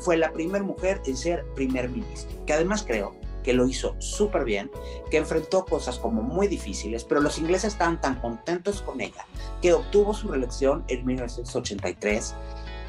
fue 0.01 0.17
la 0.17 0.33
primera 0.33 0.65
mujer 0.65 1.01
en 1.07 1.17
ser 1.17 1.45
primer 1.55 1.91
ministro, 1.91 2.45
que 2.47 2.55
además 2.55 2.83
creo 2.87 3.15
que 3.43 3.53
lo 3.53 3.69
hizo 3.69 3.95
súper 4.01 4.45
bien, 4.45 4.71
que 5.11 5.19
enfrentó 5.19 5.65
cosas 5.65 5.99
como 5.99 6.23
muy 6.23 6.49
difíciles, 6.49 7.05
pero 7.05 7.21
los 7.21 7.39
ingleses 7.39 7.75
estaban 7.75 8.01
tan 8.01 8.19
contentos 8.21 8.83
con 8.83 9.01
ella 9.01 9.25
que 9.63 9.73
obtuvo 9.73 10.15
su 10.15 10.29
reelección 10.29 10.85
en 10.89 11.07
1983. 11.07 12.35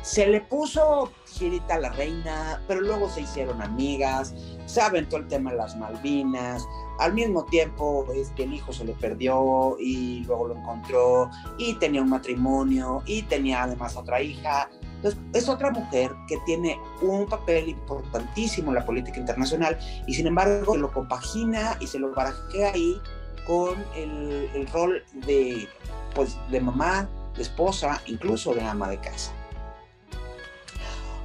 Se 0.08 0.26
le 0.26 0.40
puso 0.40 1.12
girita 1.26 1.76
a 1.76 1.80
la 1.80 1.90
reina, 1.90 2.62
pero 2.66 2.80
luego 2.80 3.10
se 3.10 3.22
hicieron 3.22 3.62
amigas, 3.62 4.34
se 4.66 4.80
aventó 4.80 5.18
el 5.18 5.28
tema 5.28 5.52
de 5.52 5.58
las 5.58 5.76
Malvinas, 5.76 6.66
al 7.00 7.14
mismo 7.14 7.44
tiempo 7.44 8.08
este, 8.16 8.44
el 8.44 8.54
hijo 8.54 8.72
se 8.72 8.86
le 8.86 8.94
perdió 8.94 9.76
y 9.82 10.24
luego 10.24 10.48
lo 10.48 10.56
encontró 10.56 11.30
y 11.58 11.74
tenía 11.74 12.02
un 12.02 12.10
matrimonio 12.10 13.04
y 13.06 13.24
tenía 13.24 13.64
además 13.64 13.98
otra 13.98 14.22
hija 14.22 14.70
entonces, 14.96 15.20
es 15.34 15.50
otra 15.50 15.72
mujer 15.72 16.12
que 16.30 16.38
tiene 16.46 16.80
un 17.02 17.28
papel 17.28 17.68
importantísimo 17.68 18.70
en 18.70 18.76
la 18.76 18.86
política 18.86 19.20
internacional 19.20 19.78
y 20.08 20.14
sin 20.14 20.26
embargo 20.26 20.78
lo 20.78 20.90
compagina 20.92 21.78
y 21.82 21.88
se 21.88 22.00
lo 22.00 22.14
barajea 22.14 22.72
ahí 22.72 23.00
con 23.46 23.76
el, 23.94 24.50
el 24.56 24.68
rol 24.68 25.04
de, 25.26 25.68
pues, 26.16 26.38
de 26.50 26.62
mamá, 26.62 27.10
de 27.36 27.44
esposa, 27.44 28.02
incluso 28.08 28.54
de 28.56 28.62
ama 28.62 28.90
de 28.90 28.98
casa. 29.00 29.37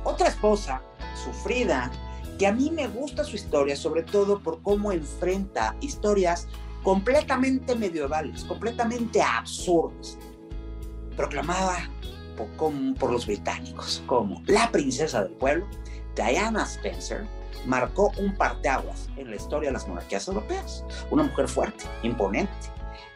Otra 0.04 0.28
esposa 0.28 0.82
sufrida, 1.24 1.90
que 2.38 2.46
a 2.46 2.52
mí 2.52 2.70
me 2.70 2.88
gusta 2.88 3.24
su 3.24 3.36
historia, 3.36 3.76
sobre 3.76 4.02
todo 4.02 4.40
por 4.40 4.62
cómo 4.62 4.92
enfrenta 4.92 5.76
historias 5.80 6.48
completamente 6.82 7.74
medievales, 7.74 8.44
completamente 8.44 9.22
absurdas. 9.22 10.18
Proclamaba 11.16 11.76
por, 12.98 13.12
los 13.12 13.26
británicos, 13.26 14.02
como 14.06 14.42
la 14.46 14.70
princesa 14.72 15.22
del 15.22 15.32
pueblo, 15.34 15.66
Diana 16.16 16.64
Spencer, 16.64 17.26
marcó 17.66 18.12
un 18.18 18.34
parteaguas 18.34 19.08
en 19.16 19.30
la 19.30 19.36
historia 19.36 19.68
de 19.68 19.74
las 19.74 19.86
monarquías 19.86 20.26
europeas. 20.26 20.84
Una 21.10 21.22
mujer 21.22 21.48
fuerte, 21.48 21.84
imponente 22.02 22.52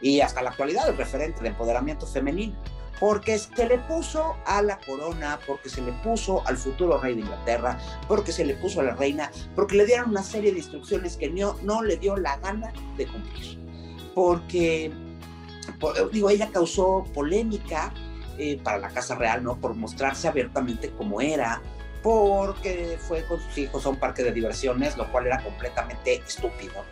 y 0.01 0.21
hasta 0.21 0.41
la 0.41 0.51
actualidad 0.51 0.87
el 0.89 0.97
referente 0.97 1.41
de 1.41 1.49
empoderamiento 1.49 2.05
femenino, 2.05 2.55
porque 2.99 3.37
se 3.37 3.67
le 3.67 3.77
puso 3.79 4.35
a 4.45 4.61
la 4.61 4.77
corona, 4.79 5.39
porque 5.45 5.69
se 5.69 5.81
le 5.81 5.91
puso 6.03 6.45
al 6.47 6.57
futuro 6.57 6.99
rey 6.99 7.15
de 7.15 7.21
Inglaterra, 7.21 7.77
porque 8.07 8.31
se 8.31 8.45
le 8.45 8.55
puso 8.55 8.79
a 8.81 8.83
la 8.83 8.95
reina, 8.95 9.31
porque 9.55 9.75
le 9.75 9.85
dieron 9.85 10.09
una 10.09 10.23
serie 10.23 10.51
de 10.51 10.59
instrucciones 10.59 11.17
que 11.17 11.29
no, 11.29 11.55
no 11.63 11.83
le 11.83 11.97
dio 11.97 12.17
la 12.17 12.37
gana 12.37 12.73
de 12.97 13.07
cumplir. 13.07 13.59
Porque, 14.15 14.91
digo, 16.11 16.29
ella 16.29 16.49
causó 16.51 17.05
polémica 17.13 17.93
eh, 18.37 18.59
para 18.63 18.79
la 18.79 18.89
Casa 18.89 19.15
Real, 19.15 19.43
¿no? 19.43 19.57
Por 19.57 19.75
mostrarse 19.75 20.27
abiertamente 20.27 20.89
como 20.91 21.21
era, 21.21 21.61
porque 22.01 22.97
fue 22.99 23.23
con 23.25 23.39
sus 23.39 23.57
hijos 23.57 23.85
a 23.85 23.89
un 23.89 23.97
parque 23.97 24.23
de 24.23 24.31
diversiones, 24.31 24.97
lo 24.97 25.11
cual 25.11 25.27
era 25.27 25.43
completamente 25.43 26.15
estúpido. 26.15 26.83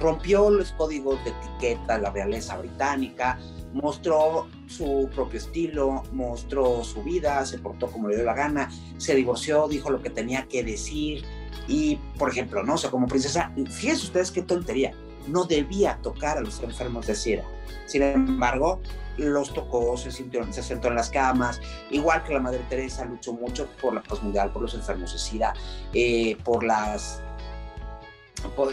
Rompió 0.00 0.50
los 0.50 0.72
códigos 0.72 1.22
de 1.24 1.30
etiqueta 1.30 1.98
la 1.98 2.10
realeza 2.10 2.56
británica, 2.56 3.38
mostró 3.72 4.46
su 4.66 5.08
propio 5.14 5.38
estilo, 5.38 6.02
mostró 6.12 6.84
su 6.84 7.02
vida, 7.02 7.44
se 7.44 7.58
portó 7.58 7.90
como 7.90 8.08
le 8.08 8.16
dio 8.16 8.24
la 8.24 8.34
gana, 8.34 8.70
se 8.96 9.14
divorció, 9.14 9.68
dijo 9.68 9.90
lo 9.90 10.02
que 10.02 10.10
tenía 10.10 10.46
que 10.46 10.62
decir 10.62 11.24
y, 11.66 11.96
por 12.18 12.30
ejemplo, 12.30 12.62
no 12.62 12.74
o 12.74 12.78
sea, 12.78 12.90
como 12.90 13.06
princesa, 13.06 13.52
fíjense 13.70 14.06
ustedes 14.06 14.30
qué 14.30 14.42
tontería, 14.42 14.92
no 15.26 15.44
debía 15.44 15.98
tocar 16.02 16.38
a 16.38 16.40
los 16.40 16.62
enfermos 16.62 17.06
de 17.06 17.14
SIDA. 17.14 17.44
Sin 17.86 18.02
embargo, 18.02 18.80
los 19.18 19.52
tocó, 19.52 19.96
se, 19.96 20.10
sintió, 20.10 20.50
se 20.52 20.62
sentó 20.62 20.88
en 20.88 20.94
las 20.94 21.10
camas, 21.10 21.60
igual 21.90 22.24
que 22.24 22.34
la 22.34 22.40
Madre 22.40 22.60
Teresa 22.68 23.04
luchó 23.04 23.32
mucho 23.32 23.68
por 23.80 23.94
la 23.94 24.02
paz 24.02 24.22
mundial, 24.22 24.52
por 24.52 24.62
los 24.62 24.74
enfermos 24.74 25.12
de 25.12 25.18
SIDA, 25.18 25.54
eh, 25.92 26.36
por 26.44 26.64
las... 26.64 27.22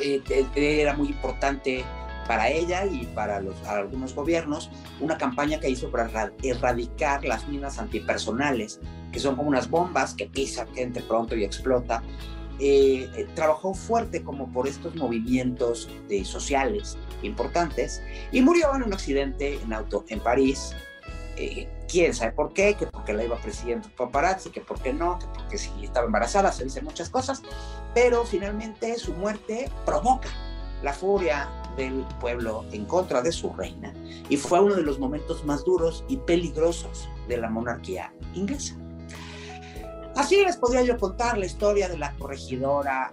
Eh, 0.02 0.22
eh, 0.30 0.82
era 0.82 0.94
muy 0.94 1.10
importante 1.10 1.84
para 2.28 2.50
ella 2.50 2.86
y 2.86 3.06
para 3.06 3.40
los, 3.40 3.56
algunos 3.66 4.16
gobiernos 4.16 4.72
una 5.00 5.18
campaña 5.18 5.60
que 5.60 5.70
hizo 5.70 5.92
para 5.92 6.32
erradicar 6.42 7.24
las 7.24 7.48
minas 7.48 7.78
antipersonales, 7.78 8.80
que 9.12 9.20
son 9.20 9.36
como 9.36 9.50
unas 9.50 9.70
bombas 9.70 10.14
que 10.14 10.26
pisa 10.26 10.66
gente 10.74 11.02
pronto 11.02 11.36
y 11.36 11.44
explota. 11.44 12.02
trabajó 13.36 13.74
fuerte 13.74 14.24
como 14.24 14.52
por 14.52 14.68
estos 14.68 14.96
movimientos 14.96 15.90
de, 16.08 16.26
sociales 16.26 16.98
importantes 17.22 18.02
y 18.32 18.42
murió 18.42 18.76
en 18.76 18.84
un 18.84 18.94
accidente 18.94 19.60
en 19.62 19.74
auto 19.74 20.04
en 20.10 20.20
París. 20.20 20.76
Eh, 21.38 21.68
quién 21.88 22.14
sabe 22.14 22.32
por 22.32 22.54
qué, 22.54 22.76
que 22.76 22.88
porque 22.88 23.14
la 23.14 23.24
iba 23.24 23.36
presidiendo 23.38 23.90
paparazzi, 23.98 24.50
que 24.50 24.62
por 24.62 24.82
qué 24.82 24.94
no, 24.94 25.20
que 25.20 25.26
porque 25.28 25.58
si 25.58 25.70
estaba 25.84 26.06
embarazada, 26.06 26.52
se 26.52 26.64
dicen 26.64 26.86
muchas 26.86 27.10
cosas, 27.10 27.42
pero 27.94 28.24
finalmente 28.26 28.98
su 28.98 29.14
muerte 29.14 29.70
provoca 29.86 30.30
la 30.82 30.94
furia 30.94 31.50
del 31.76 32.06
pueblo 32.20 32.66
en 32.72 32.86
contra 32.86 33.22
de 33.22 33.32
su 33.32 33.52
reina 33.54 33.94
y 34.30 34.38
fue 34.38 34.62
uno 34.62 34.76
de 34.76 34.84
los 34.84 35.00
momentos 35.00 35.44
más 35.44 35.66
duros 35.66 36.06
y 36.08 36.18
peligrosos 36.18 37.10
de 37.28 37.38
la 37.38 37.50
monarquía 37.50 38.14
inglesa. 38.34 38.76
Así 40.16 40.38
les 40.38 40.56
podría 40.56 40.84
yo 40.84 40.98
contar 40.98 41.38
la 41.38 41.46
historia 41.46 41.90
de 41.90 41.98
la 41.98 42.14
corregidora 42.16 43.10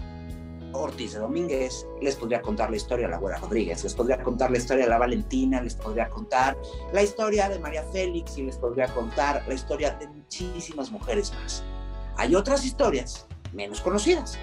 Ortiz 0.73 1.13
de 1.13 1.21
Domínguez, 1.21 1.87
les 2.01 2.17
podría 2.17 2.41
contar 2.41 2.71
la 2.71 2.77
historia 2.77 3.07
de 3.07 3.13
la 3.13 3.19
Güera 3.19 3.39
Rodríguez, 3.39 3.83
les 3.85 3.95
podría 3.95 4.23
contar 4.23 4.51
la 4.51 4.59
historia 4.59 4.85
de 4.85 4.91
la 4.91 4.99
Valentina, 4.99 5.63
les 5.63 5.75
podría 5.75 6.09
contar 6.09 6.57
la 6.93 7.03
historia 7.03 7.49
de 7.49 7.59
María 7.59 7.83
Félix 7.85 8.39
y 8.39 8.43
les 8.43 8.57
podría 8.57 8.87
contar 8.89 9.45
la 9.47 9.55
historia 9.55 9.93
de 9.93 10.09
muchísimas 10.09 10.91
mujeres 10.91 11.33
más. 11.35 11.63
Hay 12.17 12.35
otras 12.35 12.65
historias 12.65 13.27
menos 13.53 13.81
conocidas. 13.81 14.39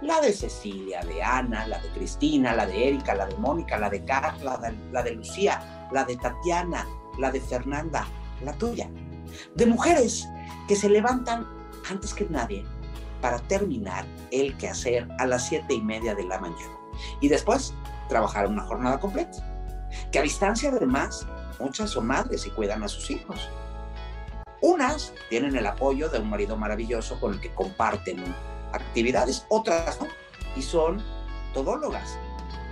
La 0.00 0.20
de 0.20 0.32
Cecilia, 0.32 1.00
de 1.04 1.22
Ana, 1.22 1.66
la 1.68 1.78
de 1.78 1.88
Cristina, 1.90 2.54
la 2.54 2.66
de 2.66 2.88
Erika, 2.88 3.14
la 3.14 3.26
de 3.26 3.36
Mónica, 3.36 3.78
la 3.78 3.88
de 3.88 4.04
Carla, 4.04 4.58
la 4.90 5.02
de 5.02 5.12
Lucía, 5.12 5.88
la 5.92 6.04
de 6.04 6.16
Tatiana, 6.16 6.86
la 7.18 7.30
de 7.30 7.40
Fernanda, 7.40 8.06
la 8.44 8.52
tuya. 8.54 8.90
De 9.54 9.66
mujeres 9.66 10.28
que 10.66 10.74
se 10.74 10.88
levantan 10.88 11.46
antes 11.88 12.14
que 12.14 12.26
nadie 12.28 12.64
para 13.22 13.38
terminar 13.38 14.04
el 14.30 14.54
quehacer 14.58 15.08
a 15.18 15.26
las 15.26 15.46
siete 15.46 15.72
y 15.72 15.80
media 15.80 16.14
de 16.14 16.24
la 16.24 16.38
mañana. 16.38 16.76
Y 17.22 17.28
después 17.28 17.72
trabajar 18.08 18.46
una 18.48 18.64
jornada 18.64 19.00
completa. 19.00 19.38
Que 20.10 20.18
a 20.18 20.22
distancia 20.22 20.70
además, 20.70 21.26
muchas 21.58 21.90
son 21.90 22.08
madres 22.08 22.46
y 22.46 22.50
cuidan 22.50 22.82
a 22.82 22.88
sus 22.88 23.10
hijos. 23.10 23.48
Unas 24.60 25.14
tienen 25.30 25.56
el 25.56 25.66
apoyo 25.66 26.08
de 26.08 26.18
un 26.18 26.28
marido 26.28 26.56
maravilloso 26.56 27.18
con 27.18 27.32
el 27.34 27.40
que 27.40 27.54
comparten 27.54 28.22
actividades, 28.72 29.46
otras 29.48 30.00
no, 30.00 30.08
y 30.56 30.62
son 30.62 31.02
todólogas. 31.54 32.18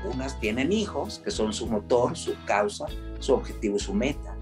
Unas 0.04 0.38
tienen 0.40 0.72
hijos, 0.72 1.20
que 1.24 1.30
son 1.30 1.52
su 1.52 1.66
motor, 1.66 2.16
su 2.16 2.34
causa, 2.44 2.86
su 3.18 3.34
objetivo 3.34 3.76
y 3.76 3.80
su 3.80 3.94
meta. 3.94 4.34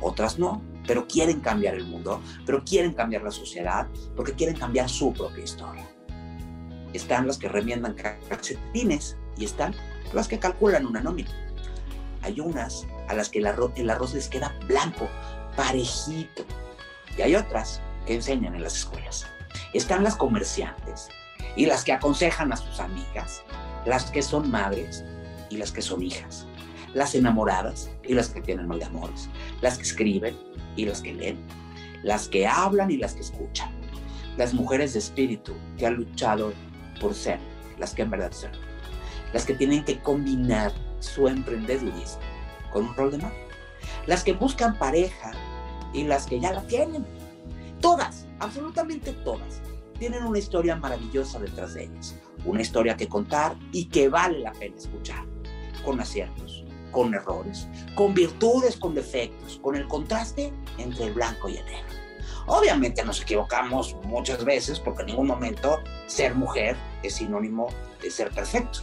Otras 0.00 0.38
no, 0.38 0.62
pero 0.86 1.06
quieren 1.06 1.40
cambiar 1.40 1.74
el 1.74 1.84
mundo, 1.84 2.20
pero 2.44 2.64
quieren 2.64 2.92
cambiar 2.92 3.22
la 3.22 3.30
sociedad, 3.30 3.86
porque 4.16 4.34
quieren 4.34 4.56
cambiar 4.56 4.88
su 4.88 5.12
propia 5.12 5.44
historia. 5.44 5.88
Están 6.92 7.26
las 7.26 7.38
que 7.38 7.48
remiendan 7.48 7.96
calcetines 8.28 9.16
y 9.36 9.44
están 9.44 9.74
las 10.12 10.28
que 10.28 10.38
calculan 10.38 10.86
una 10.86 11.00
nómina. 11.00 11.30
Hay 12.22 12.40
unas 12.40 12.86
a 13.08 13.14
las 13.14 13.28
que 13.28 13.38
el 13.38 13.46
arroz, 13.46 13.72
el 13.76 13.90
arroz 13.90 14.14
les 14.14 14.28
queda 14.28 14.54
blanco, 14.66 15.08
parejito. 15.56 16.44
Y 17.18 17.22
hay 17.22 17.34
otras 17.34 17.80
que 18.06 18.14
enseñan 18.14 18.54
en 18.54 18.62
las 18.62 18.76
escuelas. 18.76 19.26
Están 19.72 20.04
las 20.04 20.16
comerciantes 20.16 21.08
y 21.56 21.66
las 21.66 21.84
que 21.84 21.92
aconsejan 21.92 22.52
a 22.52 22.56
sus 22.56 22.80
amigas, 22.80 23.42
las 23.84 24.10
que 24.10 24.22
son 24.22 24.50
madres 24.50 25.04
y 25.50 25.56
las 25.56 25.72
que 25.72 25.82
son 25.82 26.02
hijas, 26.02 26.46
las 26.94 27.14
enamoradas 27.14 27.90
y 28.04 28.14
las 28.14 28.28
que 28.28 28.40
tienen 28.40 28.68
mal 28.68 28.78
de 28.78 28.86
amores, 28.86 29.28
las 29.60 29.76
que 29.76 29.82
escriben 29.82 30.36
y 30.76 30.86
las 30.86 31.00
que 31.00 31.12
leen, 31.12 31.38
las 32.02 32.28
que 32.28 32.46
hablan 32.46 32.90
y 32.90 32.96
las 32.96 33.14
que 33.14 33.20
escuchan, 33.20 33.70
las 34.36 34.54
mujeres 34.54 34.92
de 34.92 35.00
espíritu 35.00 35.54
que 35.76 35.86
han 35.86 35.94
luchado 35.94 36.52
por 37.00 37.14
ser 37.14 37.38
las 37.78 37.94
que 37.94 38.02
en 38.02 38.10
verdad 38.10 38.32
son, 38.32 38.52
las 39.32 39.44
que 39.44 39.54
tienen 39.54 39.84
que 39.84 39.98
combinar 40.00 40.72
su 41.00 41.28
emprendedurismo 41.28 42.20
con 42.72 42.86
un 42.88 42.94
rol 42.94 43.10
de 43.10 43.18
madre, 43.18 43.48
las 44.06 44.24
que 44.24 44.32
buscan 44.32 44.78
pareja 44.78 45.32
y 45.92 46.04
las 46.04 46.26
que 46.26 46.40
ya 46.40 46.52
la 46.52 46.62
tienen. 46.62 47.04
Todas, 47.80 48.26
absolutamente 48.38 49.12
todas, 49.12 49.60
tienen 49.98 50.24
una 50.24 50.38
historia 50.38 50.76
maravillosa 50.76 51.38
detrás 51.38 51.74
de 51.74 51.84
ellas, 51.84 52.16
una 52.44 52.62
historia 52.62 52.96
que 52.96 53.08
contar 53.08 53.56
y 53.72 53.86
que 53.86 54.08
vale 54.08 54.40
la 54.40 54.52
pena 54.52 54.76
escuchar, 54.76 55.24
con 55.84 56.00
aciertos, 56.00 56.63
con 56.94 57.12
errores, 57.12 57.68
con 57.94 58.14
virtudes, 58.14 58.76
con 58.76 58.94
defectos, 58.94 59.58
con 59.60 59.74
el 59.74 59.86
contraste 59.88 60.52
entre 60.78 61.06
el 61.06 61.12
blanco 61.12 61.48
y 61.48 61.58
el 61.58 61.64
negro. 61.66 61.94
Obviamente 62.46 63.04
nos 63.04 63.20
equivocamos 63.20 63.96
muchas 64.04 64.44
veces 64.44 64.78
porque 64.78 65.02
en 65.02 65.06
ningún 65.08 65.26
momento 65.26 65.80
ser 66.06 66.34
mujer 66.34 66.76
es 67.02 67.16
sinónimo 67.16 67.68
de 68.00 68.10
ser 68.10 68.30
perfecto. 68.30 68.80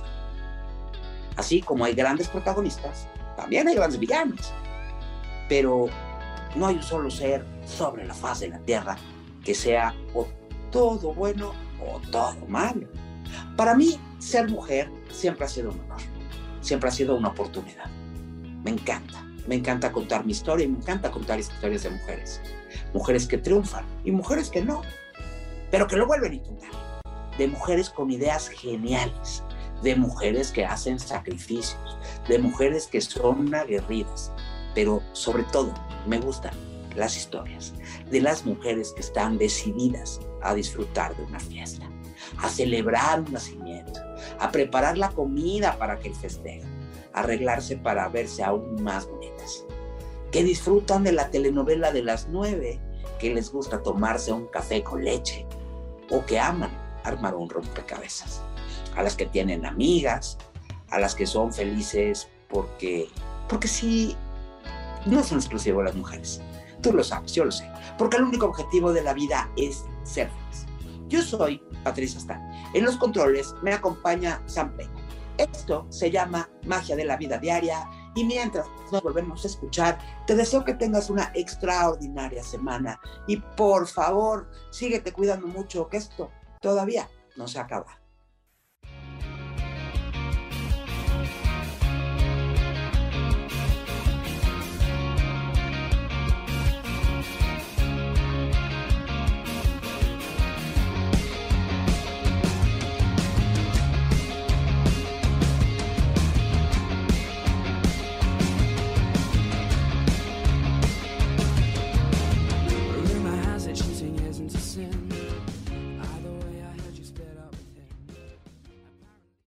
Así 1.37 1.61
como 1.61 1.85
hay 1.85 1.93
grandes 1.93 2.27
protagonistas, 2.27 3.07
también 3.37 3.67
hay 3.67 3.75
grandes 3.75 3.99
villanos. 3.99 4.51
Pero 5.47 5.87
no 6.55 6.67
hay 6.67 6.75
un 6.75 6.83
solo 6.83 7.09
ser 7.09 7.45
sobre 7.65 8.05
la 8.05 8.13
faz 8.13 8.41
de 8.41 8.49
la 8.49 8.59
tierra 8.59 8.97
que 9.43 9.55
sea 9.55 9.95
o 10.13 10.27
todo 10.71 11.13
bueno 11.13 11.53
o 11.79 11.99
todo 12.11 12.35
malo. 12.47 12.87
Para 13.55 13.75
mí, 13.75 13.99
ser 14.19 14.49
mujer 14.49 14.91
siempre 15.09 15.45
ha 15.45 15.47
sido 15.47 15.71
un 15.71 15.79
honor, 15.81 16.01
siempre 16.61 16.89
ha 16.89 16.91
sido 16.91 17.15
una 17.15 17.29
oportunidad. 17.29 17.89
Me 18.63 18.71
encanta, 18.71 19.25
me 19.47 19.55
encanta 19.55 19.91
contar 19.91 20.25
mi 20.25 20.33
historia 20.33 20.65
y 20.65 20.69
me 20.69 20.77
encanta 20.77 21.09
contar 21.09 21.39
historias 21.39 21.83
de 21.83 21.89
mujeres. 21.89 22.41
Mujeres 22.93 23.27
que 23.27 23.37
triunfan 23.37 23.85
y 24.03 24.11
mujeres 24.11 24.49
que 24.49 24.61
no, 24.61 24.81
pero 25.71 25.87
que 25.87 25.95
lo 25.95 26.05
vuelven 26.05 26.33
a 26.33 26.35
intentar. 26.35 26.71
De 27.37 27.47
mujeres 27.47 27.89
con 27.89 28.11
ideas 28.11 28.49
geniales, 28.49 29.43
de 29.81 29.95
mujeres 29.95 30.51
que 30.51 30.65
hacen 30.65 30.99
sacrificios, 30.99 31.97
de 32.27 32.37
mujeres 32.37 32.87
que 32.87 33.01
son 33.01 33.53
aguerridas, 33.55 34.31
pero 34.75 35.01
sobre 35.13 35.43
todo 35.43 35.73
me 36.05 36.19
gustan 36.19 36.53
las 36.95 37.17
historias 37.17 37.73
de 38.09 38.21
las 38.21 38.45
mujeres 38.45 38.93
que 38.93 39.01
están 39.01 39.37
decididas 39.37 40.19
a 40.41 40.53
disfrutar 40.53 41.15
de 41.15 41.23
una 41.23 41.39
fiesta, 41.39 41.89
a 42.37 42.49
celebrar 42.49 43.21
un 43.21 43.31
nacimiento, 43.31 43.99
a 44.39 44.51
preparar 44.51 44.97
la 44.97 45.09
comida 45.09 45.77
para 45.77 45.97
que 45.99 46.09
el 46.09 46.15
festejo, 46.15 46.67
arreglarse 47.13 47.77
para 47.77 48.07
verse 48.09 48.43
aún 48.43 48.81
más 48.83 49.07
bonitas, 49.07 49.65
que 50.31 50.43
disfrutan 50.43 51.03
de 51.03 51.11
la 51.11 51.29
telenovela 51.29 51.91
de 51.91 52.03
las 52.03 52.27
nueve, 52.29 52.79
que 53.19 53.33
les 53.33 53.51
gusta 53.51 53.83
tomarse 53.83 54.31
un 54.31 54.47
café 54.47 54.83
con 54.83 55.03
leche 55.03 55.45
o 56.09 56.25
que 56.25 56.39
aman 56.39 56.71
armar 57.03 57.35
un 57.35 57.49
rompecabezas, 57.49 58.41
a 58.95 59.03
las 59.03 59.15
que 59.15 59.25
tienen 59.25 59.65
amigas, 59.65 60.37
a 60.89 60.99
las 60.99 61.15
que 61.15 61.25
son 61.25 61.53
felices 61.53 62.27
porque, 62.49 63.07
porque 63.47 63.67
sí, 63.67 64.15
no 65.05 65.23
son 65.23 65.39
exclusivos 65.39 65.83
las 65.83 65.95
mujeres. 65.95 66.41
Tú 66.81 66.93
lo 66.93 67.03
sabes, 67.03 67.33
yo 67.33 67.45
lo 67.45 67.51
sé. 67.51 67.69
Porque 67.97 68.17
el 68.17 68.23
único 68.23 68.47
objetivo 68.47 68.91
de 68.91 69.03
la 69.03 69.13
vida 69.13 69.49
es 69.55 69.85
ser 70.03 70.29
feliz. 70.29 70.65
Yo 71.07 71.21
soy 71.21 71.61
Patricia 71.83 72.19
Stan. 72.19 72.41
En 72.73 72.85
los 72.85 72.97
controles 72.97 73.53
me 73.61 73.73
acompaña 73.73 74.41
Sam 74.45 74.75
Peña. 74.75 75.00
Esto 75.41 75.87
se 75.89 76.11
llama 76.11 76.47
Magia 76.67 76.95
de 76.95 77.03
la 77.03 77.17
Vida 77.17 77.39
Diaria 77.39 77.89
y 78.13 78.23
mientras 78.25 78.67
nos 78.91 79.01
volvemos 79.01 79.43
a 79.43 79.47
escuchar, 79.47 79.97
te 80.27 80.35
deseo 80.35 80.63
que 80.63 80.75
tengas 80.75 81.09
una 81.09 81.31
extraordinaria 81.33 82.43
semana 82.43 82.99
y 83.25 83.37
por 83.37 83.87
favor, 83.87 84.51
síguete 84.69 85.11
cuidando 85.11 85.47
mucho 85.47 85.87
que 85.89 85.97
esto 85.97 86.29
todavía 86.59 87.09
no 87.37 87.47
se 87.47 87.59
acaba. 87.59 88.00